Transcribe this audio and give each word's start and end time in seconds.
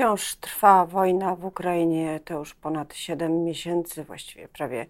Wciąż 0.00 0.34
trwa 0.34 0.86
wojna 0.86 1.36
w 1.36 1.44
Ukrainie, 1.44 2.20
to 2.24 2.38
już 2.38 2.54
ponad 2.54 2.94
7 2.94 3.44
miesięcy, 3.44 4.04
właściwie 4.04 4.48
prawie 4.48 4.86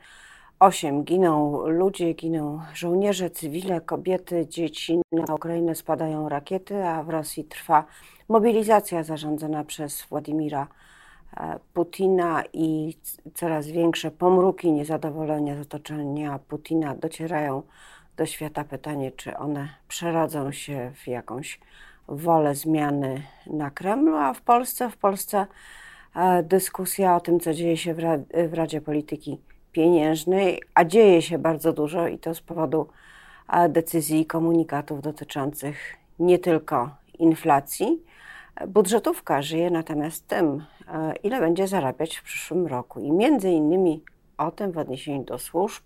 8. 0.59 1.05
Giną 1.05 1.67
ludzie, 1.67 2.13
giną 2.13 2.61
żołnierze, 2.75 3.31
cywile, 3.31 3.81
kobiety, 3.81 4.47
dzieci. 4.47 5.01
Na 5.13 5.35
Ukrainę 5.35 5.75
spadają 5.75 6.29
rakiety, 6.29 6.85
a 6.85 7.03
w 7.03 7.09
Rosji 7.09 7.45
trwa 7.45 7.85
mobilizacja 8.29 9.03
zarządzana 9.03 9.65
przez 9.65 10.03
Władimira 10.03 10.67
e, 11.37 11.59
Putina 11.75 12.43
i 12.53 12.95
coraz 13.35 13.67
większe 13.67 14.11
pomruki 14.11 14.73
niezadowolenia 14.73 15.57
z 15.57 15.61
otoczenia 15.61 16.39
Putina 16.39 16.95
docierają 16.95 17.63
do 18.17 18.27
świata. 18.27 18.65
Pytanie, 18.65 19.13
czy 19.13 19.37
one 19.37 19.69
przerodzą 19.89 20.53
się 20.53 20.93
w 20.95 21.09
jakąś 21.09 21.61
wolę 22.11 22.55
zmiany 22.55 23.23
na 23.47 23.71
Kremlu, 23.71 24.17
a 24.17 24.35
w 24.35 24.41
Polsce, 24.41 24.91
w 24.91 24.97
Polsce 24.97 25.47
e, 26.17 26.43
dyskusja 26.43 27.17
o 27.17 27.21
tym, 27.21 27.41
co 27.41 27.55
dzieje 27.55 27.77
się 27.77 27.95
w 28.49 28.55
Radzie 28.55 28.81
Polityki 28.81 29.39
Pieniężnej, 29.73 30.63
a 30.75 30.85
dzieje 30.85 31.23
się 31.23 31.39
bardzo 31.39 31.73
dużo 31.73 32.09
i 32.09 32.19
to 32.19 32.35
z 32.35 32.41
powodu 32.41 32.89
e, 33.49 33.69
decyzji 33.69 34.21
i 34.21 34.27
komunikatów 34.27 35.03
dotyczących 35.03 35.97
nie 36.19 36.39
tylko 36.39 36.91
inflacji. 37.19 38.03
Budżetówka 38.69 39.43
żyje 39.43 39.71
natomiast 39.71 40.29
tym, 40.29 40.65
e, 40.89 41.15
ile 41.23 41.41
będzie 41.41 41.69
zarabiać 41.69 42.17
w 42.17 42.23
przyszłym 42.23 42.67
roku 42.67 43.01
i 43.01 43.13
między 43.13 43.51
innymi 43.51 44.03
o 44.39 44.51
tym 44.51 44.73
w 44.73 44.79
odniesieniu 44.79 45.25
do 45.25 45.39
służb 45.39 45.83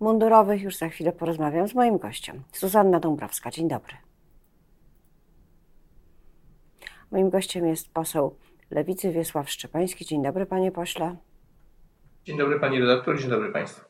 mundurowych 0.00 0.62
już 0.62 0.76
za 0.76 0.88
chwilę 0.88 1.12
porozmawiam 1.12 1.68
z 1.68 1.74
moim 1.74 1.98
gościem. 1.98 2.42
Suzanna 2.52 3.00
Dąbrowska. 3.00 3.50
Dzień 3.50 3.68
dobry. 3.68 4.09
Moim 7.10 7.30
gościem 7.30 7.66
jest 7.66 7.92
poseł 7.92 8.36
Lewicy 8.70 9.12
Wiesław 9.12 9.50
Szczepański. 9.50 10.04
Dzień 10.04 10.22
dobry, 10.22 10.46
panie 10.46 10.72
pośle. 10.72 11.16
Dzień 12.24 12.38
dobry, 12.38 12.60
pani 12.60 12.80
redaktor, 12.80 13.20
dzień 13.20 13.30
dobry 13.30 13.52
państwu. 13.52 13.84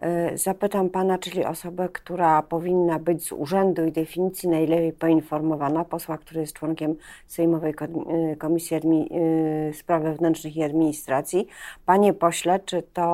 E, 0.00 0.38
zapytam 0.38 0.90
pana, 0.90 1.18
czyli 1.18 1.44
osobę, 1.44 1.88
która 1.92 2.42
powinna 2.42 2.98
być 2.98 3.26
z 3.26 3.32
urzędu 3.32 3.84
i 3.84 3.92
definicji 3.92 4.48
najlepiej 4.48 4.92
poinformowana, 4.92 5.84
posła, 5.84 6.18
który 6.18 6.40
jest 6.40 6.52
członkiem 6.52 6.96
Sejmowej 7.26 7.74
e, 7.80 8.36
Komisji 8.36 8.76
Admi 8.76 9.10
e, 9.10 9.72
Spraw 9.72 10.02
Wewnętrznych 10.02 10.56
i 10.56 10.62
Administracji. 10.62 11.46
Panie 11.86 12.12
pośle, 12.12 12.60
czy 12.60 12.82
to, 12.82 13.04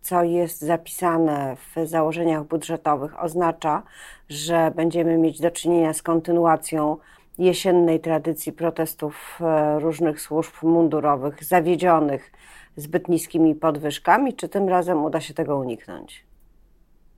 co 0.00 0.22
jest 0.22 0.60
zapisane 0.60 1.56
w 1.56 1.88
założeniach 1.88 2.44
budżetowych, 2.44 3.22
oznacza, 3.22 3.82
że 4.28 4.72
będziemy 4.76 5.18
mieć 5.18 5.40
do 5.40 5.50
czynienia 5.50 5.92
z 5.92 6.02
kontynuacją 6.02 6.96
jesiennej 7.38 8.00
tradycji 8.00 8.52
protestów 8.52 9.38
e, 9.40 9.80
różnych 9.80 10.20
służb 10.20 10.52
mundurowych 10.62 11.44
zawiedzionych 11.44 12.32
zbyt 12.76 13.08
niskimi 13.08 13.54
podwyżkami, 13.54 14.34
czy 14.34 14.48
tym 14.48 14.68
razem 14.68 15.04
uda 15.04 15.20
się 15.20 15.34
tego 15.34 15.56
uniknąć? 15.56 16.24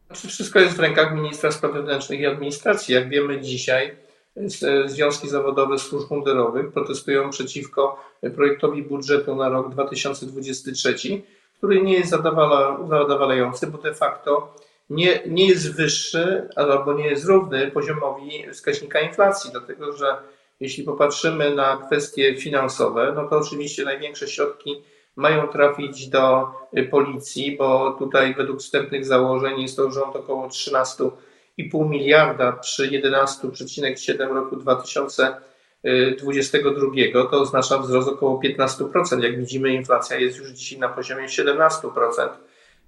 Znaczy 0.07 0.29
wszystko 0.29 0.61
jest 0.61 0.77
w 0.77 0.81
rękach 0.81 1.15
ministra 1.15 1.53
spraw 1.53 1.73
wewnętrznych 1.73 2.20
i 2.20 2.27
administracji. 2.27 2.95
Jak 2.95 3.09
wiemy 3.09 3.41
dzisiaj, 3.41 3.97
e, 4.37 4.89
związki 4.89 5.29
zawodowe 5.29 5.79
służb 5.79 6.11
mundurowych 6.11 6.73
protestują 6.73 7.31
przeciwko 7.31 8.05
projektowi 8.35 8.83
budżetu 8.83 9.37
na 9.37 9.48
rok 9.48 9.70
2023, 9.70 11.23
który 11.59 11.83
nie 11.83 11.92
jest 11.92 12.11
zadowalający, 12.11 13.67
bo 13.67 13.79
de 13.79 13.95
facto 13.95 14.55
nie, 14.91 15.23
nie 15.27 15.49
jest 15.49 15.77
wyższy 15.77 16.49
albo 16.57 16.95
nie 16.95 17.07
jest 17.07 17.25
równy 17.25 17.71
poziomowi 17.71 18.45
wskaźnika 18.53 19.01
inflacji, 19.01 19.51
dlatego 19.51 19.93
że 19.93 20.17
jeśli 20.61 20.85
popatrzymy 20.85 21.55
na 21.55 21.77
kwestie 21.77 22.37
finansowe, 22.37 23.13
no 23.17 23.29
to 23.29 23.39
oczywiście 23.39 23.85
największe 23.85 24.29
środki 24.29 24.83
mają 25.17 25.49
trafić 25.49 26.09
do 26.09 26.47
policji, 26.91 27.57
bo 27.57 27.97
tutaj 27.99 28.35
według 28.35 28.61
wstępnych 28.61 29.07
założeń 29.07 29.63
jest 29.63 29.77
to 29.77 29.91
rząd 29.91 30.17
około 30.17 30.48
13,5 30.48 31.89
miliarda 31.89 32.53
przy 32.53 32.91
11,7 32.91 34.35
roku 34.35 34.57
2022. 34.57 37.31
To 37.31 37.41
oznacza 37.41 37.79
wzrost 37.79 38.08
około 38.08 38.41
15%. 38.41 39.23
Jak 39.23 39.39
widzimy, 39.39 39.75
inflacja 39.75 40.19
jest 40.19 40.39
już 40.39 40.51
dzisiaj 40.51 40.79
na 40.79 40.89
poziomie 40.89 41.27
17%. 41.27 42.29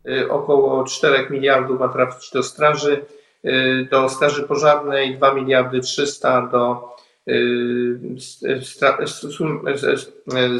Y, 0.09 0.31
około 0.31 0.85
4 0.85 1.31
miliardów 1.31 1.81
ma 1.81 1.89
trafić 1.89 2.31
do 2.31 2.43
straży, 2.43 3.05
y, 3.45 3.89
do 3.91 4.09
straży 4.09 4.43
pożarnej, 4.43 5.17
2 5.17 5.35
miliardy 5.35 5.81
300 5.81 6.43
do 6.47 6.97
y, 7.29 7.99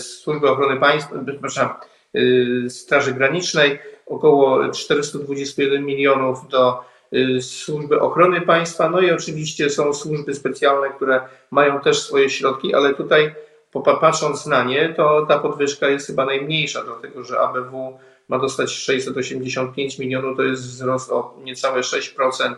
Służby 0.01 0.49
Ochrony 0.51 0.81
Państwa, 0.81 1.17
przepraszam, 1.27 1.69
Straży 2.69 3.13
Granicznej, 3.13 3.79
około 4.07 4.69
421 4.69 5.85
milionów 5.85 6.49
do 6.49 6.81
Służby 7.41 8.01
Ochrony 8.01 8.41
Państwa, 8.41 8.91
no 8.91 9.01
i 9.01 9.11
oczywiście 9.11 9.71
są 9.71 9.95
służby 9.95 10.35
specjalne, 10.35 10.91
które 10.91 11.21
mają 11.51 11.81
też 11.81 12.03
swoje 12.03 12.31
środki, 12.31 12.75
ale 12.75 12.95
tutaj 12.95 13.35
patrząc 14.01 14.47
na 14.47 14.65
nie, 14.65 14.95
to 14.95 15.27
ta 15.27 15.39
podwyżka 15.39 15.89
jest 15.89 16.07
chyba 16.07 16.25
najmniejsza, 16.25 16.85
dlatego 16.85 17.25
że 17.25 17.41
ABW 17.41 17.99
ma 18.29 18.39
dostać 18.39 18.73
685 18.73 19.99
milionów, 19.99 20.37
to 20.37 20.43
jest 20.43 20.63
wzrost 20.63 21.13
o 21.13 21.39
niecałe 21.45 21.81
6%. 21.81 22.55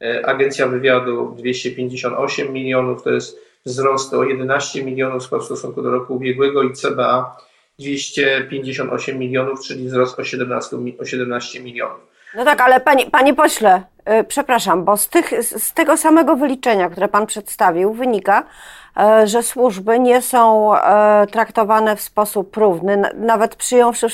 E, 0.00 0.26
Agencja 0.26 0.68
Wywiadu 0.68 1.34
258 1.38 2.52
milionów, 2.52 3.02
to 3.02 3.10
jest 3.10 3.40
wzrost 3.66 4.14
o 4.14 4.24
11 4.24 4.84
milionów 4.84 5.22
w 5.30 5.44
stosunku 5.44 5.82
do 5.82 5.90
roku 5.90 6.14
ubiegłego 6.14 6.62
i 6.62 6.72
CBA 6.72 7.36
258 7.78 9.18
milionów, 9.18 9.60
czyli 9.60 9.86
wzrost 9.86 10.18
o 10.18 10.24
17, 10.24 10.76
o 11.00 11.04
17 11.04 11.60
milionów. 11.60 12.00
No 12.34 12.44
tak, 12.44 12.60
ale 12.60 12.80
panie, 13.10 13.34
pośle, 13.34 13.82
yy, 14.06 14.24
przepraszam, 14.24 14.84
bo 14.84 14.96
z, 14.96 15.08
tych, 15.08 15.44
z 15.44 15.72
tego 15.72 15.96
samego 15.96 16.36
wyliczenia, 16.36 16.90
które 16.90 17.08
pan 17.08 17.26
przedstawił, 17.26 17.92
wynika, 17.92 18.42
yy, 18.96 19.26
że 19.26 19.42
służby 19.42 19.98
nie 19.98 20.22
są 20.22 20.72
yy, 20.74 21.26
traktowane 21.26 21.96
w 21.96 22.00
sposób 22.00 22.56
równy, 22.56 23.02
nawet 23.14 23.56
przyjąwszy 23.56 24.06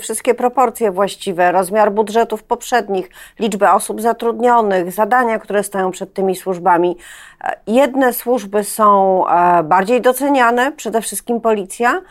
wszystkie 0.00 0.34
proporcje 0.34 0.90
właściwe, 0.90 1.52
rozmiar 1.52 1.92
budżetów 1.92 2.42
poprzednich, 2.42 3.10
liczbę 3.38 3.72
osób 3.72 4.00
zatrudnionych, 4.00 4.92
zadania, 4.92 5.38
które 5.38 5.62
stoją 5.62 5.90
przed 5.90 6.14
tymi 6.14 6.36
służbami. 6.36 6.96
Jedne 7.66 8.12
służby 8.12 8.64
są 8.64 9.24
bardziej 9.64 10.00
doceniane, 10.00 10.72
przede 10.72 11.00
wszystkim 11.00 11.40
policja, 11.40 12.02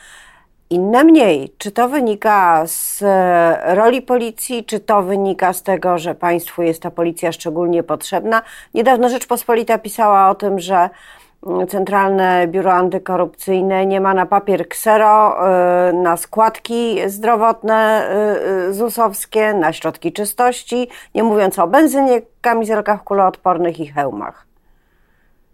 inne 0.70 1.04
mniej. 1.04 1.54
Czy 1.58 1.72
to 1.72 1.90
wynika 1.90 2.64
z 2.68 3.02
e, 3.02 3.76
roli 3.76 4.02
policji, 4.02 4.66
czy 4.66 4.80
to 4.80 5.04
wynika 5.04 5.54
z 5.54 5.64
tego, 5.64 5.98
że 5.98 6.16
państwu 6.16 6.64
jest 6.64 6.82
ta 6.82 6.92
policja 6.92 7.32
szczególnie 7.32 7.84
potrzebna? 7.84 8.42
Niedawno 8.74 9.10
Rzeczpospolita 9.10 9.78
pisała 9.78 10.30
o 10.30 10.36
tym, 10.36 10.60
że 10.60 10.90
mm, 11.48 11.68
Centralne 11.68 12.48
Biuro 12.48 12.74
Antykorupcyjne 12.74 13.86
nie 13.86 14.02
ma 14.02 14.14
na 14.14 14.26
papier 14.26 14.68
ksero, 14.68 15.48
e, 15.50 15.94
na 15.94 16.18
składki 16.18 16.98
zdrowotne 17.08 18.08
e, 18.10 18.74
ZUS-owskie, 18.74 19.54
na 19.54 19.74
środki 19.74 20.14
czystości, 20.14 20.88
nie 21.16 21.24
mówiąc 21.24 21.60
o 21.60 21.68
benzynie, 21.68 22.22
kamizelkach 22.42 23.04
kuloodpornych 23.04 23.80
i 23.80 23.88
hełmach. 23.88 24.46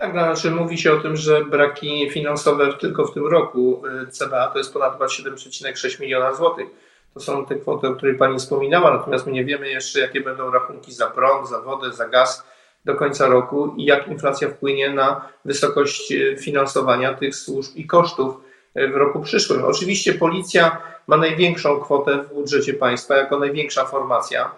Tak, 0.02 0.12
znaczy 0.12 0.52
mówi 0.52 0.78
się 0.78 0.94
o 0.94 0.98
tym, 0.98 1.18
że 1.18 1.46
braki 1.46 2.10
finansowe 2.10 2.74
tylko 2.74 3.06
w 3.06 3.14
tym 3.14 3.28
roku 3.28 3.84
y, 4.04 4.12
CBA 4.12 4.48
to 4.48 4.58
jest 4.58 4.74
ponad 4.74 5.00
7,6 5.00 6.02
miliona 6.02 6.34
złotych. 6.34 6.68
To 7.14 7.20
są 7.20 7.46
te 7.46 7.56
kwoty, 7.56 7.88
o 7.88 7.96
których 7.96 8.18
Pani 8.18 8.40
wspominała, 8.40 8.94
natomiast 8.94 9.26
my 9.26 9.32
nie 9.32 9.46
wiemy 9.46 9.70
jeszcze, 9.70 10.00
jakie 10.00 10.22
będą 10.22 10.52
rachunki 10.52 10.94
za 10.94 11.08
prąd, 11.08 11.50
za 11.50 11.62
wodę, 11.62 11.92
za 11.92 12.08
gaz 12.08 12.44
do 12.86 12.96
końca 12.96 13.28
roku 13.28 13.74
i 13.78 13.86
jak 13.86 14.08
inflacja 14.08 14.50
wpłynie 14.50 14.90
na 14.90 15.30
wysokość 15.46 16.12
y, 16.12 16.38
finansowania 16.40 17.14
tych 17.14 17.36
służb 17.36 17.76
i 17.76 17.88
kosztów 17.88 18.36
y, 18.78 18.88
w 18.88 18.96
roku 18.96 19.20
przyszłym. 19.20 19.66
Oczywiście 19.66 20.14
policja 20.14 20.78
ma 21.08 21.18
największą 21.18 21.80
kwotę 21.80 22.24
w 22.24 22.34
budżecie 22.34 22.74
państwa 22.74 23.16
jako 23.16 23.40
największa 23.40 23.86
formacja. 23.86 24.52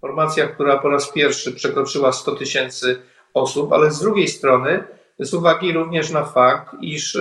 Formacja, 0.00 0.46
która 0.46 0.78
po 0.78 0.88
raz 0.88 1.12
pierwszy 1.12 1.52
przekroczyła 1.52 2.12
100 2.12 2.34
tysięcy 2.34 3.02
osób, 3.34 3.72
ale 3.72 3.90
z 3.90 4.00
drugiej 4.00 4.28
strony, 4.28 4.84
z 5.18 5.34
uwagi 5.34 5.72
również 5.72 6.10
na 6.10 6.24
fakt, 6.24 6.76
iż 6.80 7.16
e, 7.16 7.20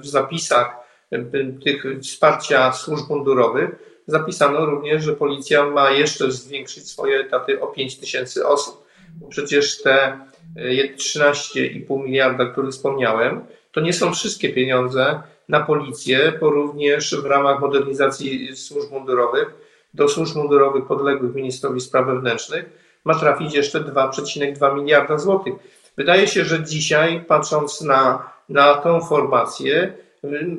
w 0.00 0.06
zapisach 0.06 0.76
e, 1.10 1.24
tych 1.64 1.84
wsparcia 2.02 2.72
służb 2.72 3.10
mundurowych 3.10 3.90
zapisano 4.06 4.66
również, 4.66 5.04
że 5.04 5.12
policja 5.12 5.70
ma 5.70 5.90
jeszcze 5.90 6.32
zwiększyć 6.32 6.88
swoje 6.88 7.18
etaty 7.18 7.60
o 7.60 7.66
5 7.66 7.96
tysięcy 7.96 8.46
osób. 8.46 8.86
Przecież 9.28 9.82
te 9.82 10.20
13,5 10.56 12.00
e, 12.00 12.04
miliarda, 12.04 12.44
o 12.44 12.46
których 12.46 12.70
wspomniałem, 12.70 13.40
to 13.72 13.80
nie 13.80 13.92
są 13.92 14.14
wszystkie 14.14 14.52
pieniądze 14.52 15.22
na 15.48 15.60
policję, 15.60 16.32
bo 16.40 16.50
również 16.50 17.14
w 17.14 17.24
ramach 17.24 17.60
modernizacji 17.60 18.56
służb 18.56 18.90
mundurowych 18.92 19.54
do 19.94 20.08
służb 20.08 20.36
mundurowych 20.36 20.86
podległych 20.86 21.34
ministrowi 21.34 21.80
spraw 21.80 22.06
wewnętrznych 22.06 22.89
ma 23.04 23.14
trafić 23.14 23.54
jeszcze 23.54 23.80
2,2 23.80 24.74
miliarda 24.74 25.18
złotych. 25.18 25.54
Wydaje 25.96 26.28
się, 26.28 26.44
że 26.44 26.64
dzisiaj, 26.64 27.24
patrząc 27.28 27.80
na, 27.80 28.30
na 28.48 28.74
tą 28.74 29.00
formację, 29.00 29.92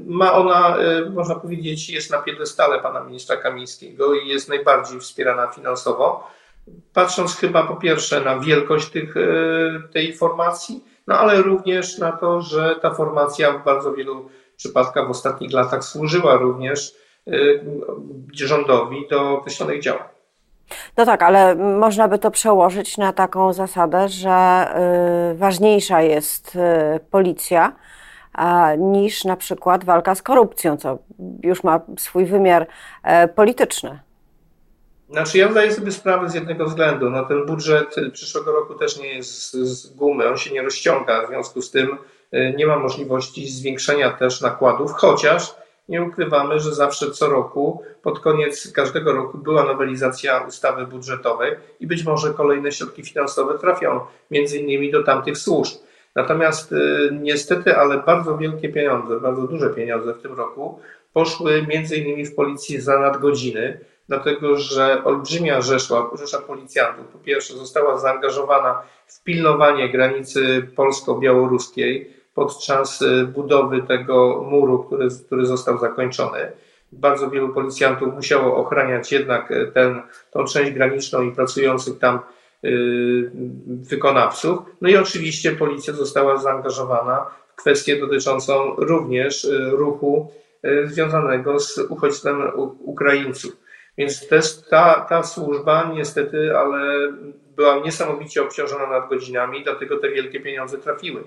Ma 0.06 0.34
ona, 0.34 0.78
można 1.14 1.36
powiedzieć, 1.36 1.90
jest 1.90 2.12
na 2.12 2.18
piedestale 2.18 2.80
pana 2.80 3.04
ministra 3.04 3.38
Kamińskiego 3.38 4.16
i 4.16 4.28
jest 4.28 4.50
najbardziej 4.50 5.00
wspierana 5.00 5.48
finansowo. 5.48 6.28
Patrząc 6.94 7.36
chyba 7.36 7.64
po 7.64 7.76
pierwsze 7.76 8.22
na 8.22 8.40
wielkość 8.40 8.90
tych, 8.90 9.16
tej 9.94 10.14
formacji, 10.14 10.84
no 11.08 11.20
ale 11.20 11.42
również 11.42 11.98
na 11.98 12.12
to, 12.12 12.42
że 12.42 12.76
ta 12.82 12.94
formacja 12.94 13.52
w 13.52 13.64
bardzo 13.64 13.94
wielu 13.94 14.30
przypadkach 14.58 15.08
w 15.08 15.12
ostatnich 15.12 15.54
latach 15.54 15.84
służyła 15.84 16.36
również 16.36 16.94
rządowi 18.34 19.08
do 19.10 19.32
określonych 19.32 19.82
działań. 19.82 20.08
No 20.98 21.06
tak, 21.06 21.24
ale 21.24 21.56
można 21.56 22.08
by 22.08 22.20
to 22.20 22.32
przełożyć 22.32 22.98
na 22.98 23.14
taką 23.14 23.54
zasadę, 23.54 24.10
że 24.10 24.68
y, 25.32 25.36
ważniejsza 25.36 26.02
jest 26.02 26.56
y, 26.56 26.60
policja 27.12 27.76
niż 28.78 29.26
na 29.26 29.36
przykład 29.36 29.84
walka 29.84 30.16
z 30.16 30.22
korupcją, 30.22 30.78
co 30.78 30.98
już 31.44 31.64
ma 31.64 31.82
swój 31.98 32.26
wymiar 32.26 32.68
e, 33.04 33.28
polityczny. 33.28 34.00
Znaczy, 35.10 35.38
ja 35.38 35.52
zdaję 35.52 35.74
sobie 35.74 35.92
sprawę 35.92 36.30
z 36.30 36.34
jednego 36.34 36.66
względu. 36.66 37.10
No, 37.10 37.26
ten 37.26 37.46
budżet 37.46 37.96
przyszłego 38.14 38.52
roku 38.52 38.76
też 38.76 39.00
nie 39.00 39.14
jest 39.14 39.54
z 39.54 39.96
gumy, 39.96 40.30
on 40.30 40.38
się 40.38 40.54
nie 40.54 40.62
rozciąga. 40.62 41.26
W 41.26 41.30
związku 41.30 41.62
z 41.62 41.72
tym 41.72 41.98
y, 42.34 42.54
nie 42.58 42.68
ma 42.68 42.80
możliwości 42.80 43.48
zwiększenia 43.50 44.12
też 44.12 44.42
nakładów, 44.42 44.92
chociaż 44.92 45.56
nie 45.92 46.04
ukrywamy, 46.04 46.60
że 46.60 46.76
zawsze 46.76 47.12
co 47.12 47.30
roku, 47.30 47.84
pod 48.02 48.20
koniec 48.20 48.72
każdego 48.72 49.14
roku 49.14 49.38
była 49.38 49.64
nowelizacja 49.64 50.46
ustawy 50.48 50.88
budżetowej 50.88 51.56
i 51.80 51.88
być 51.88 52.04
może 52.06 52.34
kolejne 52.34 52.72
środki 52.72 53.04
finansowe 53.04 53.60
trafią 53.60 54.00
między 54.32 54.58
innymi 54.60 54.92
do 54.92 55.04
tamtych 55.04 55.38
służb. 55.38 55.78
Natomiast 56.16 56.72
y, 56.72 57.10
niestety, 57.22 57.78
ale 57.78 57.98
bardzo 57.98 58.38
wielkie 58.38 58.70
pieniądze, 58.70 59.20
bardzo 59.20 59.42
duże 59.42 59.70
pieniądze 59.70 60.14
w 60.14 60.22
tym 60.22 60.34
roku 60.34 60.80
poszły 61.14 61.68
między 61.68 61.96
innymi 61.96 62.26
w 62.26 62.36
policji 62.36 62.82
za 62.82 63.00
nadgodziny, 63.00 63.80
dlatego 64.08 64.58
że 64.58 65.04
olbrzymia 65.04 65.62
rzesza, 65.62 66.10
rzesza 66.20 66.40
policjantów 66.40 67.08
po 67.08 67.20
pierwsze 67.20 67.54
została 67.54 67.98
zaangażowana 67.98 68.82
w 69.08 69.24
pilnowanie 69.24 69.90
granicy 69.90 70.68
polsko-białoruskiej, 70.76 72.21
podczas 72.34 73.02
y, 73.02 73.26
budowy 73.26 73.84
tego 73.84 74.46
muru, 74.50 74.84
który, 74.84 75.08
który 75.26 75.46
został 75.46 75.80
zakończony. 75.80 76.52
Bardzo 76.92 77.30
wielu 77.30 77.50
policjantów 77.50 78.14
musiało 78.14 78.56
ochraniać 78.58 79.12
jednak 79.12 79.52
y, 79.52 79.72
ten, 79.74 80.02
tą 80.32 80.46
część 80.46 80.72
graniczną 80.72 81.22
i 81.22 81.32
pracujących 81.32 82.00
tam 82.00 82.20
yy, 82.64 83.32
wykonawców. 83.68 84.60
No 84.82 84.90
i 84.90 84.98
oczywiście 84.98 85.52
policja 85.52 85.94
została 85.94 86.38
zaangażowana 86.38 87.26
w 87.48 87.56
kwestię 87.56 88.00
dotyczącą 88.00 88.76
również 88.78 89.46
y, 89.46 89.70
ruchu 89.70 90.32
związanego 90.86 91.60
z 91.60 91.78
uchodźstwem 91.78 92.42
Ukraińców. 92.80 93.58
Więc 93.98 94.28
też 94.28 94.62
ta, 94.70 95.06
ta 95.10 95.24
służba 95.24 95.92
niestety, 95.96 96.58
ale 96.58 97.12
była 97.56 97.80
niesamowicie 97.80 98.42
obciążona 98.42 98.88
nadgodzinami, 98.88 99.64
dlatego 99.64 99.98
te 99.98 100.10
wielkie 100.10 100.40
pieniądze 100.40 100.78
trafiły. 100.78 101.24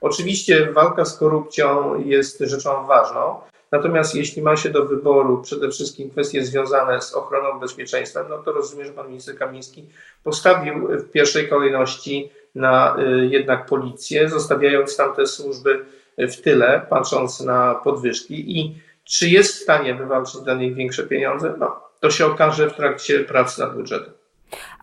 Oczywiście 0.00 0.72
walka 0.72 1.04
z 1.04 1.18
korupcją 1.18 1.94
jest 2.04 2.40
rzeczą 2.40 2.86
ważną, 2.86 3.40
natomiast 3.72 4.14
jeśli 4.14 4.42
ma 4.42 4.56
się 4.56 4.70
do 4.70 4.84
wyboru 4.84 5.42
przede 5.42 5.70
wszystkim 5.70 6.10
kwestie 6.10 6.44
związane 6.44 7.00
z 7.02 7.14
ochroną 7.14 7.60
bezpieczeństwa, 7.60 8.26
no 8.28 8.38
to 8.38 8.52
rozumiem, 8.52 8.86
że 8.86 8.92
pan 8.92 9.08
minister 9.08 9.38
Kamiński 9.38 9.88
postawił 10.24 10.88
w 10.88 11.10
pierwszej 11.10 11.48
kolejności 11.48 12.30
na 12.54 12.96
y, 12.98 13.26
jednak 13.26 13.66
policję, 13.66 14.28
zostawiając 14.28 14.96
tamte 14.96 15.26
służby 15.26 15.84
w 16.18 16.36
tyle, 16.36 16.86
patrząc 16.90 17.40
na 17.40 17.74
podwyżki 17.74 18.58
i 18.58 18.78
czy 19.04 19.28
jest 19.28 19.54
w 19.54 19.62
stanie 19.62 19.94
wywalczyć 19.94 20.40
dla 20.40 20.54
nich 20.54 20.74
większe 20.74 21.02
pieniądze, 21.02 21.54
no 21.58 21.80
to 22.00 22.10
się 22.10 22.26
okaże 22.26 22.70
w 22.70 22.76
trakcie 22.76 23.20
pracy 23.20 23.60
nad 23.60 23.74
budżetem. 23.74 24.12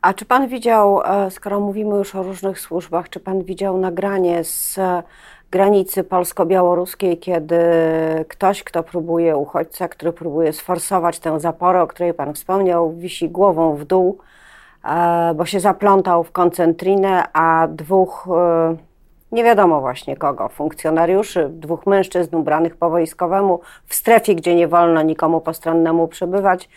A 0.03 0.13
czy 0.13 0.25
pan 0.25 0.47
widział, 0.47 1.01
e, 1.01 1.31
skoro 1.31 1.59
mówimy 1.59 1.95
już 1.95 2.15
o 2.15 2.23
różnych 2.23 2.59
służbach, 2.59 3.09
czy 3.09 3.19
pan 3.19 3.43
widział 3.43 3.77
nagranie 3.77 4.43
z 4.43 4.79
granicy 5.51 6.03
polsko-białoruskiej, 6.03 7.17
kiedy 7.17 7.59
ktoś, 8.27 8.63
kto 8.63 8.83
próbuje, 8.83 9.37
uchodźca, 9.37 9.87
który 9.87 10.13
próbuje 10.13 10.53
sforsować 10.53 11.19
tę 11.19 11.39
zaporę, 11.39 11.81
o 11.81 11.87
której 11.87 12.13
pan 12.13 12.33
wspomniał, 12.33 12.93
wisi 12.93 13.29
głową 13.29 13.75
w 13.75 13.85
dół, 13.85 14.17
e, 14.85 15.33
bo 15.35 15.45
się 15.45 15.59
zaplątał 15.59 16.23
w 16.23 16.31
koncentrinę, 16.31 17.23
a 17.33 17.67
dwóch, 17.67 18.27
e, 18.31 18.75
nie 19.31 19.43
wiadomo 19.43 19.81
właśnie 19.81 20.17
kogo, 20.17 20.49
funkcjonariuszy, 20.49 21.49
dwóch 21.49 21.85
mężczyzn 21.85 22.35
ubranych 22.35 22.75
po 22.75 22.89
wojskowemu 22.89 23.59
w 23.85 23.95
strefie, 23.95 24.35
gdzie 24.35 24.55
nie 24.55 24.67
wolno 24.67 25.01
nikomu 25.01 25.41
postronnemu 25.41 26.07
przebywać, 26.07 26.69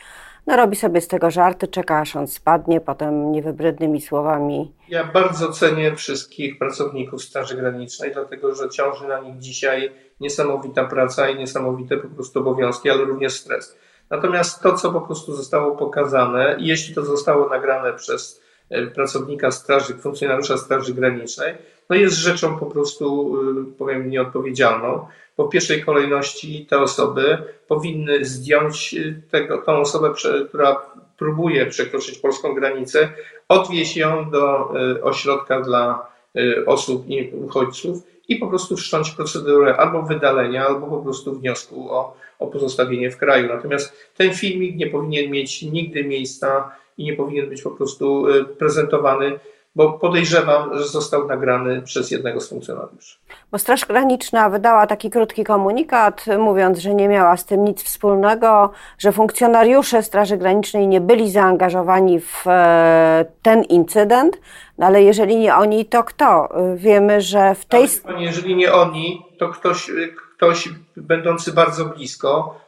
no 0.46 0.56
robi 0.56 0.76
sobie 0.76 1.00
z 1.00 1.08
tego 1.08 1.31
żarty, 1.31 1.69
czeka 1.69 2.00
aż 2.00 2.16
on 2.16 2.26
spadnie, 2.26 2.81
potem 2.81 3.32
niewybrednymi 3.32 4.00
słowami. 4.00 4.72
Ja 4.88 5.04
bardzo 5.04 5.52
cenię 5.52 5.96
wszystkich 5.96 6.58
pracowników 6.58 7.22
Straży 7.22 7.56
Granicznej, 7.56 8.12
dlatego 8.12 8.54
że 8.54 8.69
ciąży 8.69 9.08
na 9.08 9.20
nich 9.20 9.38
dzisiaj 9.38 9.93
niesamowita 10.20 10.84
praca 10.84 11.28
i 11.28 11.38
niesamowite 11.38 11.96
po 11.96 12.08
prostu 12.08 12.40
obowiązki, 12.40 12.90
ale 12.90 13.04
również 13.04 13.32
stres. 13.32 13.76
Natomiast 14.10 14.62
to, 14.62 14.72
co 14.72 14.93
po 14.93 15.00
prostu 15.00 15.34
zostało 15.34 15.76
pokazane, 15.76 16.56
jeśli 16.58 16.94
to 16.94 17.04
zostało 17.04 17.48
nagrane 17.48 17.93
przez 17.93 18.43
e, 18.70 18.87
pracownika 18.87 19.50
straży, 19.50 19.94
funkcjonariusza 19.94 20.56
Straży 20.56 20.94
Granicznej, 20.94 21.54
no 21.90 21.96
jest 21.96 22.16
rzeczą 22.16 22.58
po 22.58 22.66
prostu, 22.66 23.36
e, 23.60 23.78
powiem, 23.78 24.10
nieodpowiedzialną 24.10 25.06
po 25.36 25.48
pierwszej 25.48 25.84
kolejności 25.84 26.66
te 26.70 26.80
osoby 26.80 27.38
powinny 27.68 28.24
zdjąć 28.24 28.94
y, 28.94 29.22
tego, 29.30 29.58
tą 29.58 29.72
osobę, 29.72 30.12
która 30.48 30.82
próbuje 31.18 31.66
przekroczyć 31.66 32.18
polską 32.18 32.54
granicę, 32.54 33.08
odwieźć 33.48 33.96
ją 33.96 34.30
do 34.30 34.72
y, 34.96 35.02
ośrodka 35.02 35.60
dla 35.60 36.06
y, 36.36 36.66
osób 36.66 37.08
i 37.08 37.30
uchodźców 37.30 38.02
i 38.28 38.36
po 38.36 38.46
prostu 38.46 38.76
wszcząć 38.76 39.10
procedurę 39.10 39.76
albo 39.76 40.02
wydalenia, 40.02 40.66
albo 40.66 40.86
po 40.86 40.98
prostu 40.98 41.38
wniosku 41.38 41.90
o, 41.90 42.16
o 42.38 42.46
pozostawienie 42.46 43.10
w 43.10 43.16
kraju. 43.16 43.48
Natomiast 43.48 44.10
ten 44.16 44.34
filmik 44.34 44.76
nie 44.76 44.86
powinien 44.86 45.30
mieć 45.30 45.62
nigdy 45.62 46.04
miejsca 46.04 46.70
i 46.98 47.04
nie 47.04 47.12
powinien 47.12 47.48
być 47.48 47.62
po 47.62 47.70
prostu 47.70 48.26
prezentowany 48.58 49.38
bo 49.76 49.93
podejrzewam, 49.93 50.78
że 50.78 50.84
został 50.84 51.28
nagrany 51.28 51.82
przez 51.82 52.11
jednego 52.11 52.40
z 52.40 52.49
funkcjonariuszy. 52.49 53.19
Bo 53.52 53.58
Straż 53.58 53.84
Graniczna 53.84 54.50
wydała 54.50 54.87
taki 54.87 55.11
krótki 55.11 55.44
komunikat, 55.44 56.25
mówiąc, 56.38 56.78
że 56.78 56.94
nie 56.94 57.08
miała 57.08 57.37
z 57.37 57.44
tym 57.44 57.64
nic 57.64 57.82
wspólnego, 57.82 58.70
że 58.98 59.12
funkcjonariusze 59.12 60.03
Straży 60.03 60.36
Granicznej 60.36 60.89
nie 60.89 61.00
byli 61.00 61.31
zaangażowani 61.31 62.20
w 62.20 62.46
e, 62.46 63.24
ten 63.43 63.62
incydent, 63.62 64.41
no 64.79 64.86
ale 64.86 65.03
jeżeli 65.03 65.36
nie 65.36 65.55
oni, 65.55 65.84
to 65.84 66.05
kto? 66.05 66.48
Wiemy, 66.77 67.20
że 67.20 67.55
w 67.55 67.65
tej. 67.65 67.89
Pani, 68.05 68.24
jeżeli 68.24 68.56
nie 68.56 68.72
oni, 68.72 69.22
to 69.39 69.48
ktoś, 69.48 69.91
ktoś 70.36 70.69
będący 70.96 71.53
bardzo 71.53 71.84
blisko, 71.84 72.60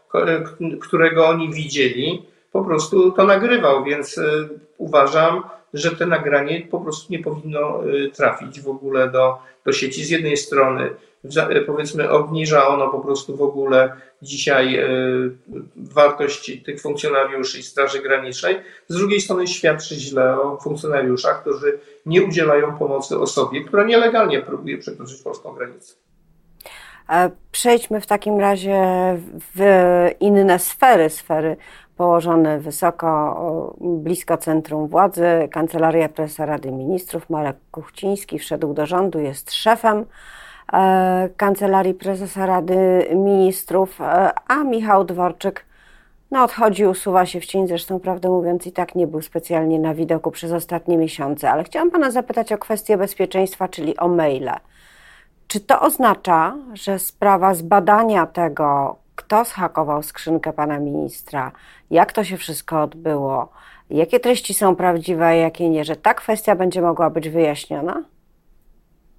którego 0.81 1.29
oni 1.29 1.53
widzieli, 1.53 2.27
po 2.53 2.65
prostu 2.65 3.13
to 3.13 3.25
nagrywał, 3.25 3.85
więc 3.85 4.19
e, 4.19 4.23
uważam, 4.79 5.43
że 5.75 5.97
to 5.97 6.07
nagranie 6.07 6.61
po 6.61 6.81
prostu 6.81 7.13
nie 7.13 7.19
powinno 7.19 7.87
y, 7.87 8.11
trafić 8.11 8.61
w 8.61 8.69
ogóle 8.69 9.11
do, 9.11 9.39
do 9.65 9.73
sieci. 9.73 10.05
Z 10.05 10.11
jednej 10.11 10.37
strony 10.37 10.91
y, 11.25 11.61
powiedzmy 11.67 12.11
obniża 12.11 12.69
ono 12.69 12.89
po 12.89 13.01
prostu 13.01 13.37
w 13.37 13.43
ogóle 13.43 13.93
dzisiaj 14.23 14.79
y, 14.79 15.31
wartość 15.77 16.63
tych 16.65 16.81
funkcjonariuszy 16.81 17.59
i 17.59 17.63
Straży 17.63 18.03
Granicznej, 18.03 18.57
z 18.89 18.97
drugiej 18.97 19.21
strony 19.21 19.47
świadczy 19.47 19.95
źle 19.95 20.41
o 20.41 20.57
funkcjonariuszach, 20.57 21.41
którzy 21.41 21.79
nie 22.07 22.23
udzielają 22.23 22.79
pomocy 22.79 23.19
osobie, 23.19 23.65
która 23.65 23.85
nielegalnie 23.85 24.43
próbuje 24.43 24.79
przekroczyć 24.79 25.23
polską 25.23 25.53
granicę. 25.53 25.95
E, 27.09 27.31
przejdźmy 27.53 28.01
w 28.01 28.07
takim 28.07 28.41
razie 28.41 28.83
w 29.55 29.61
inne 30.21 30.59
sfery, 30.59 31.11
sfery 31.11 31.57
położony 31.99 32.61
wysoko, 32.61 33.75
blisko 33.81 34.37
centrum 34.37 34.89
władzy, 34.89 35.49
Kancelaria 35.51 36.09
Prezesa 36.09 36.47
Rady 36.47 36.73
Ministrów. 36.73 37.31
Marek 37.31 37.57
Kuchciński 37.71 38.39
wszedł 38.39 38.75
do 38.75 38.87
rządu, 38.87 39.19
jest 39.19 39.53
szefem 39.53 40.05
e, 40.73 41.29
Kancelarii 41.37 41.95
Prezesa 41.95 42.47
Rady 42.47 43.09
Ministrów, 43.15 44.01
e, 44.01 44.31
a 44.49 44.65
Michał 44.65 45.05
Dworczyk 45.05 45.69
no, 46.31 46.45
odchodzi, 46.45 46.87
usuwa 46.87 47.27
się 47.27 47.41
w 47.41 47.47
cień, 47.47 47.69
zresztą 47.69 48.01
prawdę 48.01 48.29
mówiąc 48.29 48.67
i 48.67 48.73
tak 48.73 48.95
nie 48.95 49.07
był 49.07 49.23
specjalnie 49.23 49.79
na 49.79 49.95
widoku 49.95 50.31
przez 50.31 50.53
ostatnie 50.53 50.99
miesiące. 50.99 51.51
Ale 51.51 51.65
chciałam 51.65 51.91
Pana 51.91 52.11
zapytać 52.11 52.53
o 52.53 52.59
kwestię 52.59 52.97
bezpieczeństwa, 52.97 53.69
czyli 53.69 53.97
o 53.97 54.09
maile. 54.09 54.51
Czy 55.47 55.61
to 55.61 55.81
oznacza, 55.81 56.57
że 56.75 56.99
sprawa 56.99 57.55
zbadania 57.55 58.27
tego, 58.27 58.97
kto 59.19 59.45
zhakował 59.45 60.03
skrzynkę 60.03 60.53
pana 60.53 60.79
ministra, 60.79 61.53
jak 61.91 62.13
to 62.13 62.25
się 62.25 62.37
wszystko 62.37 62.83
odbyło, 62.83 63.53
jakie 63.91 64.21
treści 64.21 64.55
są 64.55 64.77
prawdziwe, 64.77 65.27
a 65.27 65.35
jakie 65.35 65.69
nie, 65.69 65.85
że 65.85 65.97
ta 65.97 66.15
kwestia 66.15 66.57
będzie 66.57 66.83
mogła 66.83 67.11
być 67.11 67.29
wyjaśniona? 67.29 68.05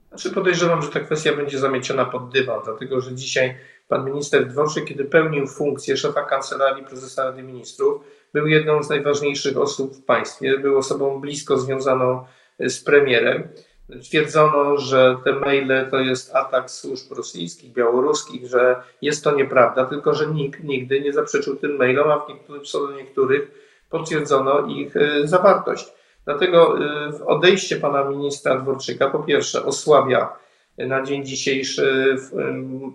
Znaczy 0.09 0.31
podejrzewam, 0.31 0.81
że 0.81 0.89
ta 0.89 0.99
kwestia 0.99 1.33
będzie 1.33 1.59
zamieciona 1.59 2.05
pod 2.05 2.29
dywan, 2.29 2.59
dlatego 2.65 3.01
że 3.01 3.15
dzisiaj 3.15 3.55
pan 3.87 4.05
minister 4.05 4.47
Dworczyk, 4.47 4.85
kiedy 4.85 5.05
pełnił 5.05 5.47
funkcję 5.47 5.97
szefa 5.97 6.23
Kancelarii 6.23 6.85
Prezesa 6.85 7.23
Rady 7.23 7.43
Ministrów, 7.43 8.03
był 8.33 8.47
jedną 8.47 8.83
z 8.83 8.89
najważniejszych 8.89 9.57
osób 9.57 9.95
w 9.95 10.05
państwie, 10.05 10.57
był 10.57 10.77
osobą 10.77 11.21
blisko 11.21 11.57
związaną 11.57 12.25
z 12.59 12.83
premierem. 12.83 13.47
Twierdzono, 14.03 14.77
że 14.77 15.17
te 15.23 15.33
maile 15.33 15.87
to 15.91 15.99
jest 15.99 16.35
atak 16.35 16.71
służb 16.71 17.11
rosyjskich, 17.11 17.73
białoruskich, 17.73 18.47
że 18.47 18.75
jest 19.01 19.23
to 19.23 19.31
nieprawda, 19.31 19.85
tylko 19.85 20.13
że 20.13 20.27
nikt 20.27 20.63
nigdy 20.63 21.01
nie 21.01 21.13
zaprzeczył 21.13 21.55
tym 21.55 21.75
mailom, 21.77 22.11
a 22.11 22.25
co 22.65 22.87
do 22.87 22.93
niektórych 22.93 23.51
potwierdzono 23.89 24.67
ich 24.67 24.97
e, 24.97 25.27
zawartość. 25.27 25.93
Dlatego 26.25 26.77
e, 26.79 27.25
odejście 27.25 27.75
pana 27.75 28.03
ministra 28.03 28.55
Dworczyka 28.55 29.09
po 29.09 29.19
pierwsze 29.19 29.65
osłabia 29.65 30.33
na 30.77 31.03
dzień 31.03 31.25
dzisiejszy 31.25 32.15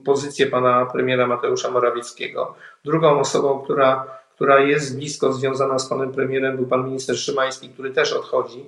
pozycję 0.05 0.47
pana 0.47 0.87
premiera 0.87 1.27
Mateusza 1.27 1.71
Morawieckiego. 1.71 2.55
Drugą 2.85 3.21
osobą, 3.21 3.59
która, 3.65 4.07
która 4.35 4.61
jest 4.61 4.97
blisko 4.97 5.33
związana 5.33 5.79
z 5.79 5.89
panem 5.89 6.13
premierem, 6.13 6.57
był 6.57 6.67
pan 6.67 6.85
minister 6.85 7.19
Szymański, 7.19 7.69
który 7.69 7.91
też 7.91 8.13
odchodzi. 8.13 8.65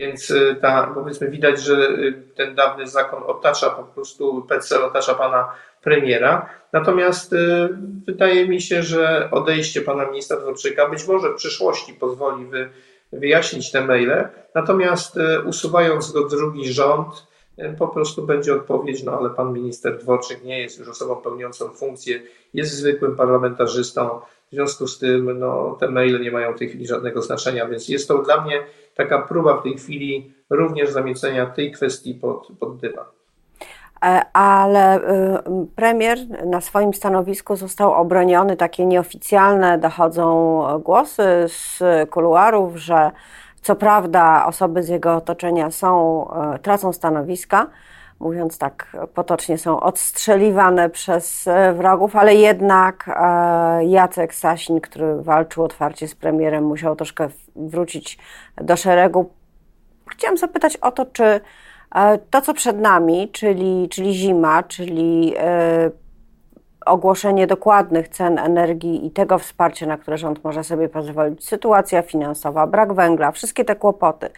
Więc 0.00 0.30
y, 0.30 0.56
ta, 0.60 0.92
powiedzmy, 0.94 1.28
widać, 1.28 1.62
że 1.62 1.74
y, 1.74 2.22
ten 2.34 2.54
dawny 2.54 2.86
zakon 2.86 3.22
otacza 3.26 3.70
po 3.70 3.82
prostu, 3.82 4.42
PCL 4.48 4.84
otacza 4.84 5.14
pana 5.14 5.52
premiera. 5.82 6.50
Natomiast 6.72 7.32
y, 7.32 7.68
wydaje 8.06 8.48
mi 8.48 8.60
się, 8.60 8.82
że 8.82 9.28
odejście 9.30 9.80
pana 9.80 10.06
ministra 10.06 10.36
Dworczyka 10.36 10.88
być 10.88 11.08
może 11.08 11.30
w 11.30 11.34
przyszłości 11.34 11.94
pozwoli 11.94 12.46
wy, 12.46 12.70
wyjaśnić 13.12 13.70
te 13.70 13.80
maile. 13.80 14.28
Natomiast 14.54 15.18
usuwając 15.46 16.12
go 16.12 16.28
drugi 16.28 16.72
rząd, 16.72 17.26
po 17.78 17.88
prostu 17.88 18.26
będzie 18.26 18.54
odpowiedź, 18.54 19.02
no 19.02 19.18
ale 19.18 19.30
pan 19.30 19.52
minister 19.52 19.98
Dworczyk 19.98 20.44
nie 20.44 20.60
jest 20.60 20.78
już 20.78 20.88
osobą 20.88 21.16
pełniącą 21.16 21.68
funkcję, 21.68 22.20
jest 22.54 22.72
zwykłym 22.72 23.16
parlamentarzystą, 23.16 24.20
w 24.50 24.54
związku 24.54 24.86
z 24.86 24.98
tym 24.98 25.38
no, 25.38 25.76
te 25.80 25.88
maile 25.88 26.20
nie 26.20 26.30
mają 26.30 26.52
w 26.52 26.58
tej 26.58 26.68
chwili 26.68 26.86
żadnego 26.86 27.22
znaczenia, 27.22 27.66
więc 27.66 27.88
jest 27.88 28.08
to 28.08 28.22
dla 28.22 28.40
mnie 28.40 28.62
taka 28.94 29.22
próba 29.22 29.56
w 29.56 29.62
tej 29.62 29.78
chwili 29.78 30.34
również 30.50 30.90
zamiecenia 30.90 31.46
tej 31.46 31.72
kwestii 31.72 32.14
pod, 32.14 32.48
pod 32.60 32.76
dywan. 32.76 33.04
E, 34.04 34.22
ale 34.32 34.98
y, 34.98 35.02
premier 35.76 36.18
na 36.46 36.60
swoim 36.60 36.94
stanowisku 36.94 37.56
został 37.56 37.92
obroniony. 37.92 38.56
Takie 38.56 38.86
nieoficjalne 38.86 39.78
dochodzą 39.78 40.62
głosy 40.84 41.44
z 41.46 41.82
kuluarów, 42.10 42.76
że 42.76 43.10
co 43.62 43.76
prawda 43.76 44.46
osoby 44.46 44.82
z 44.82 44.88
jego 44.88 45.14
otoczenia 45.14 45.70
są, 45.70 46.26
e, 46.30 46.58
tracą 46.58 46.92
stanowiska, 46.92 47.66
mówiąc 48.20 48.58
tak 48.58 48.96
potocznie, 49.14 49.58
są 49.58 49.80
odstrzeliwane 49.80 50.90
przez 50.90 51.48
e, 51.48 51.72
wrogów, 51.72 52.16
ale 52.16 52.34
jednak 52.34 53.08
e, 53.08 53.84
Jacek 53.84 54.34
Sasin, 54.34 54.80
który 54.80 55.22
walczył 55.22 55.64
otwarcie 55.64 56.08
z 56.08 56.14
premierem, 56.14 56.64
musiał 56.64 56.96
troszkę 56.96 57.28
wrócić 57.56 58.18
do 58.56 58.76
szeregu. 58.76 59.30
Chciałam 60.10 60.36
zapytać 60.36 60.76
o 60.76 60.92
to, 60.92 61.06
czy 61.06 61.40
to, 62.30 62.40
co 62.40 62.54
przed 62.54 62.80
nami, 62.80 63.28
czyli, 63.32 63.88
czyli 63.88 64.14
zima, 64.14 64.62
czyli 64.62 65.34
ogłoszenie 66.86 67.46
dokładnych 67.46 68.08
cen 68.08 68.38
energii 68.38 69.06
i 69.06 69.10
tego 69.10 69.38
wsparcia, 69.38 69.86
na 69.86 69.96
które 69.96 70.18
rząd 70.18 70.44
może 70.44 70.64
sobie 70.64 70.88
pozwolić, 70.88 71.44
sytuacja 71.44 72.02
finansowa, 72.02 72.66
brak 72.66 72.92
węgla, 72.92 73.32
wszystkie 73.32 73.64
te 73.64 73.76
kłopoty, 73.76 74.30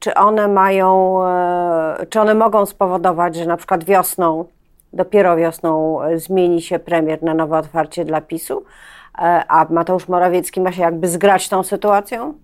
czy 0.00 0.14
one 0.14 0.48
mają, 0.48 1.18
e, 1.26 2.06
czy 2.10 2.20
one 2.20 2.34
mogą 2.34 2.66
spowodować, 2.66 3.36
że 3.36 3.46
na 3.46 3.56
przykład 3.56 3.84
wiosną, 3.84 4.44
dopiero 4.92 5.36
wiosną 5.36 6.02
e, 6.02 6.18
zmieni 6.18 6.62
się 6.62 6.78
premier 6.78 7.22
na 7.22 7.34
nowe 7.34 7.58
otwarcie 7.58 8.04
dla 8.04 8.20
PiSu, 8.20 8.64
e, 9.18 9.44
a 9.48 9.66
Mateusz 9.70 10.08
Morawiecki 10.08 10.60
ma 10.60 10.72
się 10.72 10.82
jakby 10.82 11.08
zgrać 11.08 11.48
tą 11.48 11.62
sytuacją? 11.62 12.34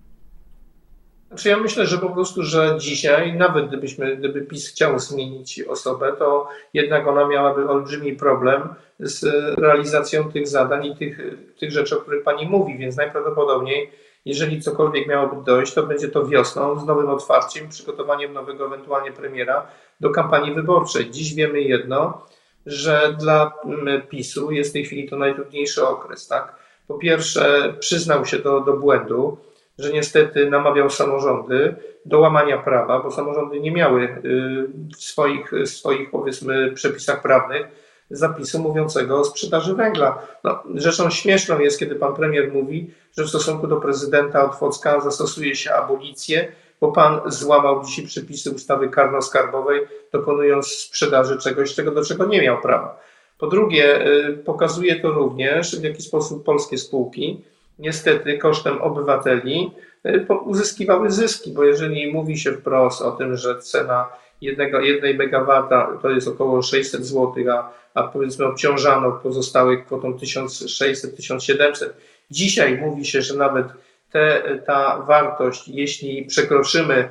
Znaczy 1.27 1.49
ja 1.49 1.57
myślę, 1.57 1.85
że 1.85 1.97
po 1.97 2.09
prostu, 2.09 2.43
że 2.43 2.77
dzisiaj, 2.79 3.33
nawet 3.33 3.67
gdybyśmy, 3.67 4.17
gdyby 4.17 4.41
PiS 4.41 4.69
chciał 4.69 4.99
zmienić 4.99 5.61
osobę, 5.61 6.13
to 6.19 6.47
jednak 6.73 7.07
ona 7.07 7.27
miałaby 7.27 7.69
olbrzymi 7.69 8.13
problem 8.13 8.69
z 8.99 9.25
realizacją 9.59 10.31
tych 10.31 10.47
zadań 10.47 10.85
i 10.85 10.95
tych, 10.95 11.19
tych 11.59 11.71
rzeczy, 11.71 11.97
o 11.97 12.01
których 12.01 12.23
Pani 12.23 12.47
mówi, 12.47 12.77
więc 12.77 12.97
najprawdopodobniej, 12.97 13.91
jeżeli 14.27 14.61
cokolwiek 14.61 15.07
miałoby 15.07 15.43
dojść, 15.43 15.73
to 15.73 15.83
będzie 15.83 16.07
to 16.07 16.25
wiosną 16.25 16.79
z 16.79 16.85
nowym 16.85 17.09
otwarciem, 17.09 17.69
przygotowaniem 17.69 18.33
nowego 18.33 18.65
ewentualnie 18.65 19.11
premiera 19.11 19.67
do 19.99 20.09
kampanii 20.09 20.53
wyborczej. 20.55 21.11
Dziś 21.11 21.33
wiemy 21.33 21.61
jedno, 21.61 22.25
że 22.65 23.15
dla 23.19 23.53
mm, 23.65 24.01
PiSu 24.01 24.51
jest 24.51 24.69
w 24.69 24.73
tej 24.73 24.85
chwili 24.85 25.09
to 25.09 25.17
najtrudniejszy 25.17 25.87
okres. 25.87 26.27
Tak? 26.27 26.55
Po 26.87 26.97
pierwsze, 26.97 27.73
przyznał 27.79 28.25
się 28.25 28.39
do, 28.39 28.59
do 28.59 28.73
błędu, 28.73 29.37
że 29.79 29.93
niestety 29.93 30.49
namawiał 30.49 30.89
samorządy 30.89 31.75
do 32.05 32.19
łamania 32.19 32.57
prawa, 32.57 32.99
bo 32.99 33.11
samorządy 33.11 33.59
nie 33.59 33.71
miały 33.71 34.03
y, 34.03 34.67
w 34.97 35.03
swoich, 35.03 35.51
swoich 35.65 36.11
powiedzmy 36.11 36.71
przepisach 36.71 37.21
prawnych 37.21 37.86
zapisu 38.09 38.59
mówiącego 38.59 39.19
o 39.19 39.23
sprzedaży 39.23 39.75
węgla. 39.75 40.21
No, 40.43 40.63
rzeczą 40.75 41.09
śmieszną 41.09 41.59
jest, 41.59 41.79
kiedy 41.79 41.95
pan 41.95 42.15
premier 42.15 42.53
mówi, 42.53 42.91
że 43.17 43.23
w 43.23 43.29
stosunku 43.29 43.67
do 43.67 43.77
prezydenta 43.77 44.45
Otwocka 44.45 44.99
zastosuje 44.99 45.55
się 45.55 45.73
abolicję, 45.73 46.51
bo 46.81 46.91
pan 46.91 47.21
złamał 47.25 47.83
dzisiaj 47.83 48.05
przepisy 48.05 48.51
ustawy 48.51 48.89
karno-skarbowej, 48.89 49.87
dokonując 50.11 50.67
sprzedaży 50.67 51.37
czegoś, 51.37 51.75
czego 51.75 51.91
do 51.91 52.05
czego 52.05 52.25
nie 52.25 52.41
miał 52.41 52.61
prawa. 52.61 52.99
Po 53.37 53.47
drugie, 53.47 54.07
y, 54.07 54.33
pokazuje 54.33 54.99
to 54.99 55.11
również, 55.11 55.79
w 55.79 55.83
jaki 55.83 56.01
sposób 56.01 56.45
polskie 56.45 56.77
spółki 56.77 57.41
niestety 57.79 58.37
kosztem 58.37 58.81
obywateli 58.81 59.71
y, 60.05 60.25
uzyskiwały 60.45 61.11
zyski, 61.11 61.51
bo 61.51 61.63
jeżeli 61.63 62.13
mówi 62.13 62.37
się 62.37 62.51
wprost 62.51 63.01
o 63.01 63.11
tym, 63.11 63.37
że 63.37 63.59
cena 63.59 64.09
jednego, 64.41 64.79
jednej 64.79 65.15
megawata 65.15 65.97
to 66.01 66.09
jest 66.09 66.27
około 66.27 66.61
600 66.61 67.05
zł, 67.05 67.33
a, 67.51 67.71
a 67.97 68.03
powiedzmy 68.03 68.45
obciążano 68.45 69.11
pozostałych 69.11 69.85
kwotą 69.85 70.11
1600-1700, 70.11 71.89
dzisiaj 72.31 72.77
mówi 72.77 73.05
się, 73.05 73.21
że 73.21 73.35
nawet 73.35 73.67
te, 74.11 74.43
ta 74.65 75.01
wartość, 75.07 75.67
jeśli 75.67 76.25
przekroczymy 76.25 77.09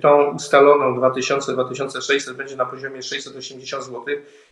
tą 0.00 0.34
ustaloną 0.34 1.00
2000-2600 1.00 2.32
będzie 2.34 2.56
na 2.56 2.66
poziomie 2.66 3.02
680 3.02 3.84
zł 3.84 4.04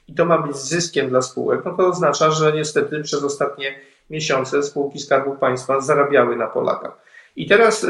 i 0.09 0.15
to 0.15 0.25
ma 0.25 0.39
być 0.39 0.57
zyskiem 0.57 1.09
dla 1.09 1.23
spółek, 1.23 1.61
no 1.65 1.77
to 1.77 1.87
oznacza, 1.87 2.31
że 2.31 2.53
niestety 2.53 3.03
przez 3.03 3.25
ostatnie 3.25 3.75
miesiące 4.11 4.63
spółki 4.63 4.99
Skarbu 4.99 5.37
Państwa 5.37 5.81
zarabiały 5.81 6.37
na 6.37 6.47
Polakach. 6.47 7.07
I 7.37 7.47
teraz 7.47 7.85
y, 7.85 7.89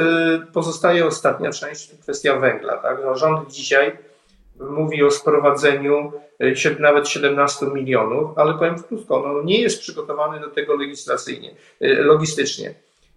pozostaje 0.53 1.07
ostatnia 1.07 1.51
część, 1.51 1.91
kwestia 2.03 2.39
węgla. 2.39 2.77
Tak? 2.77 2.99
No, 3.05 3.17
rząd 3.17 3.53
dzisiaj 3.53 3.99
mówi 4.61 5.05
o 5.05 5.11
sprowadzeniu 5.11 6.13
y, 6.43 6.77
nawet 6.79 7.09
17 7.09 7.67
milionów, 7.67 8.39
ale 8.39 8.55
powiem 8.55 8.83
krótko, 8.83 9.25
no, 9.27 9.43
nie 9.43 9.61
jest 9.61 9.81
przygotowany 9.81 10.41
do 10.41 10.51
tego 10.51 10.77
legislacyjnie, 10.77 11.51
y, 11.83 11.95
logistycznie. 11.95 12.75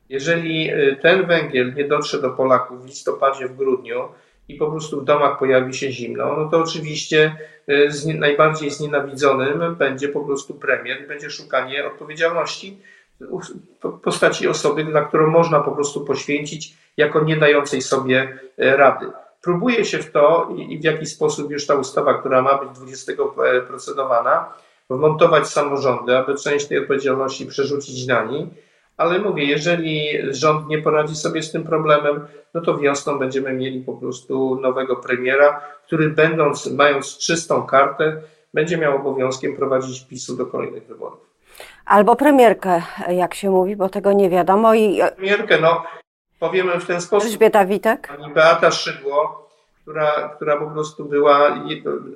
Jeżeli 0.09 0.71
ten 1.01 1.25
węgiel 1.25 1.73
nie 1.73 1.87
dotrze 1.87 2.21
do 2.21 2.29
Polaków 2.29 2.83
w 2.83 2.87
listopadzie, 2.87 3.47
w 3.47 3.55
grudniu 3.55 4.07
i 4.47 4.55
po 4.55 4.71
prostu 4.71 5.01
w 5.01 5.03
domach 5.05 5.39
pojawi 5.39 5.73
się 5.73 5.91
zimno, 5.91 6.37
no 6.37 6.49
to 6.49 6.59
oczywiście 6.59 7.35
najbardziej 8.05 8.71
znienawidzonym 8.71 9.75
będzie 9.75 10.07
po 10.07 10.19
prostu 10.19 10.53
premier 10.53 11.07
będzie 11.07 11.29
szukanie 11.29 11.87
odpowiedzialności 11.87 12.77
w 13.83 13.99
postaci 14.03 14.47
osoby, 14.47 14.83
na 14.83 15.01
którą 15.01 15.27
można 15.27 15.59
po 15.59 15.71
prostu 15.71 16.05
poświęcić 16.05 16.73
jako 16.97 17.23
nie 17.23 17.37
dającej 17.37 17.81
sobie 17.81 18.39
e, 18.57 18.77
rady. 18.77 19.05
Próbuje 19.41 19.85
się 19.85 19.97
w 19.97 20.11
to 20.11 20.49
i 20.57 20.79
w 20.79 20.83
jaki 20.83 21.05
sposób 21.05 21.51
już 21.51 21.67
ta 21.67 21.75
ustawa, 21.75 22.13
która 22.13 22.41
ma 22.41 22.57
być 22.57 22.69
20 22.69 23.11
e, 23.11 23.61
procedowana, 23.61 24.53
wmontować 24.89 25.47
samorządy, 25.47 26.17
aby 26.17 26.35
część 26.35 26.67
tej 26.67 26.79
odpowiedzialności 26.79 27.45
przerzucić 27.45 28.07
na 28.07 28.23
nie. 28.23 28.47
Ale 28.97 29.19
mówię, 29.19 29.43
jeżeli 29.45 30.09
rząd 30.29 30.67
nie 30.67 30.81
poradzi 30.81 31.15
sobie 31.15 31.43
z 31.43 31.51
tym 31.51 31.63
problemem, 31.63 32.27
no 32.53 32.61
to 32.61 32.77
wiosną 32.77 33.19
będziemy 33.19 33.53
mieli 33.53 33.81
po 33.81 33.93
prostu 33.93 34.59
nowego 34.61 34.95
premiera, 34.95 35.61
który 35.85 36.09
będąc, 36.09 36.71
mając 36.71 37.17
czystą 37.17 37.63
kartę, 37.63 38.21
będzie 38.53 38.77
miał 38.77 38.95
obowiązkiem 38.95 39.55
prowadzić 39.55 40.07
PiSu 40.07 40.37
do 40.37 40.45
kolejnych 40.45 40.87
wyborów. 40.87 41.29
Albo 41.85 42.15
premierkę, 42.15 42.81
jak 43.09 43.33
się 43.33 43.49
mówi, 43.49 43.75
bo 43.75 43.89
tego 43.89 44.13
nie 44.13 44.29
wiadomo. 44.29 44.73
I... 44.73 44.99
Premierkę, 45.15 45.61
no 45.61 45.83
powiemy 46.39 46.79
w 46.79 46.85
ten 46.85 47.01
sposób. 47.01 47.27
Elżbieta 47.27 47.65
Witek? 47.65 48.07
Pani 48.07 48.33
Beata 48.33 48.71
Szydło, 48.71 49.49
która, 49.81 50.29
która 50.35 50.57
po 50.57 50.71
prostu 50.71 51.05
była 51.05 51.63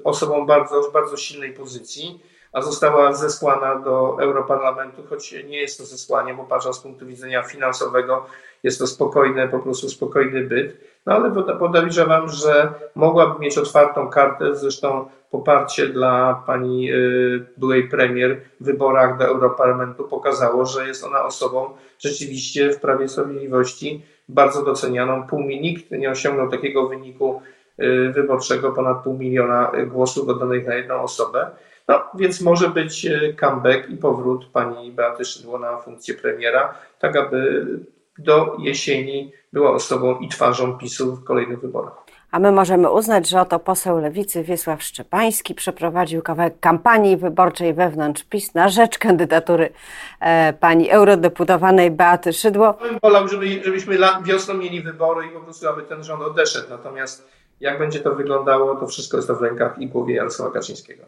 osobą 0.04 0.46
bardzo, 0.46 0.82
w 0.82 0.94
bardzo 0.94 1.18
silnej 1.18 1.54
pozycji. 1.54 2.20
a 2.54 2.62
została 2.62 3.14
zesłana 3.14 3.76
do 3.76 4.18
Europarlamentu, 4.20 5.04
choć 5.10 5.32
nie 5.32 5.58
jest 5.58 5.78
to 5.78 5.86
zesłanie, 5.86 6.34
bo 6.34 6.44
patrząc 6.44 6.76
z 6.76 6.80
punktu 6.80 7.06
widzenia 7.06 7.44
finansowego, 7.44 8.26
jest 8.64 8.80
to 8.80 8.88
spokojne, 8.88 9.48
po 9.48 9.60
prostu 9.60 9.90
spokojny 9.90 10.44
byt. 10.44 10.78
No 11.06 11.14
ale 11.14 11.32
podejrzewam, 11.60 12.30
że 12.30 12.74
mogłaby 12.96 13.40
mieć 13.40 13.58
otwartą 13.58 14.10
kartę, 14.10 14.56
zresztą 14.56 15.06
poparcie 15.32 15.88
dla 15.88 16.44
pani 16.48 16.92
y, 16.92 17.46
byłej 17.58 17.90
premier 17.90 18.42
w 18.60 18.66
wyborach 18.66 19.18
do 19.18 19.26
Europarlamentu 19.26 20.04
pokazało, 20.04 20.66
że 20.66 20.88
jest 20.88 21.04
ona 21.04 21.24
osobą 21.24 21.70
rzeczywiście 22.00 22.72
w 22.72 22.80
Prawie 22.80 23.08
Sprawiedliwości 23.08 24.06
bardzo 24.30 24.64
docenianą. 24.64 25.28
Pół, 25.28 25.40
nikt 25.40 25.92
nie 25.92 26.10
osiągnął 26.10 26.50
takiego 26.50 26.88
wyniku 26.88 27.42
y, 27.80 28.12
wyborczego, 28.12 28.72
ponad 28.72 29.04
pół 29.04 29.18
miliona 29.18 29.72
głosów 29.88 30.30
oddanych 30.30 30.68
na 30.68 30.76
jedną 30.76 31.02
osobę. 31.02 31.48
No, 31.88 32.04
więc 32.16 32.42
może 32.42 32.70
być 32.70 33.06
y, 33.06 33.36
comeback 33.40 33.90
i 33.90 33.98
powrót 33.98 34.46
pani 34.46 34.92
Beaty 34.92 35.26
Szydło 35.26 35.60
na 35.60 35.78
funkcję 35.78 36.16
premiera, 36.16 36.74
tak 37.00 37.16
aby 37.16 37.66
do 38.18 38.56
jesieni 38.60 39.32
była 39.54 39.72
osobą 39.72 40.20
i 40.20 40.28
twarzą 40.28 40.78
PiSu 40.78 41.16
w 41.16 41.24
kolejnych 41.24 41.62
wyborach. 41.62 42.04
A 42.32 42.40
my 42.40 42.52
możemy 42.52 42.92
uznać, 42.92 43.30
że 43.30 43.42
oto 43.42 43.60
poseł 43.60 44.00
Lewicy 44.00 44.44
Wiesław 44.44 44.84
Szczepański 44.84 45.56
przeprowadził 45.56 46.22
kawałek 46.22 46.60
kampanii 46.60 47.18
wyborczej 47.18 47.74
wewnątrz 47.74 48.24
PiS 48.24 48.54
na 48.54 48.70
rzecz 48.70 48.98
kandydatury 48.98 49.70
e, 50.20 50.54
pani 50.54 50.90
eurodeputowanej 50.90 51.92
Beaty 51.92 52.34
Szydło. 52.34 52.66
Ja 52.66 52.90
bym 52.90 53.00
wolał, 53.02 53.28
żeby, 53.28 53.64
żebyśmy 53.64 53.98
wiosną 54.24 54.54
mieli 54.54 54.82
wybory 54.82 55.28
i 55.28 55.30
po 55.30 55.40
prostu 55.40 55.68
aby 55.68 55.84
ten 55.84 56.04
rząd 56.04 56.24
odeszedł. 56.24 56.70
Natomiast 56.70 57.28
jak 57.60 57.80
będzie 57.80 58.00
to 58.00 58.16
wyglądało, 58.16 58.76
to 58.76 58.88
wszystko 58.88 59.18
jest 59.18 59.28
to 59.28 59.36
w 59.36 59.42
rękach 59.42 59.80
i 59.80 59.88
głowie 59.88 60.16
Jarosława 60.16 60.52
Kaczyńskiego. 60.52 61.04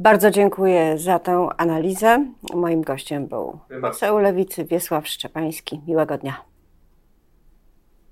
Bardzo 0.00 0.30
dziękuję 0.30 0.98
za 0.98 1.18
tę 1.18 1.48
analizę. 1.56 2.32
Moim 2.54 2.82
gościem 2.82 3.26
był 3.26 3.58
poseł 3.80 4.18
Lewicy 4.18 4.64
Wiesław 4.64 5.08
Szczepański. 5.08 5.80
Miłego 5.86 6.18
dnia. 6.18 6.44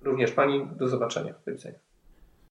Również 0.03 0.33
Pani. 0.33 0.69
Do 0.77 0.89
zobaczenia. 0.89 1.35
Do 1.47 1.53
widzenia. 1.53 1.79